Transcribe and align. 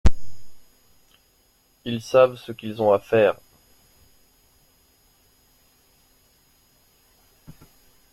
Ils 1.85 2.01
savent 2.01 2.35
ce 2.35 2.51
qu’ils 2.51 2.81
ont 2.81 2.91
à 2.91 2.97
faire. 2.97 3.35